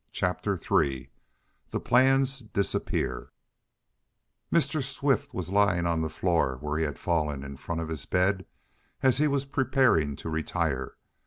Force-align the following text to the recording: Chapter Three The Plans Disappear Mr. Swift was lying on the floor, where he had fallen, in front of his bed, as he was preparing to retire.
Chapter 0.11 0.57
Three 0.57 1.11
The 1.69 1.79
Plans 1.79 2.39
Disappear 2.39 3.31
Mr. 4.51 4.83
Swift 4.83 5.31
was 5.31 5.51
lying 5.51 5.85
on 5.85 6.01
the 6.01 6.09
floor, 6.09 6.57
where 6.59 6.79
he 6.79 6.85
had 6.85 6.97
fallen, 6.97 7.43
in 7.43 7.55
front 7.55 7.81
of 7.81 7.89
his 7.89 8.07
bed, 8.07 8.47
as 9.03 9.19
he 9.19 9.27
was 9.27 9.45
preparing 9.45 10.15
to 10.15 10.27
retire. 10.27 10.95